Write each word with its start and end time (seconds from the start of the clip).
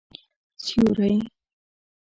سیوری 0.63 1.19